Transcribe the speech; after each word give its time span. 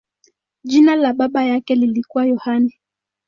Jina 0.63 0.95
la 0.95 1.13
baba 1.13 1.43
yake 1.45 1.75
lilikuwa 1.75 2.25
Yohane. 2.25 2.79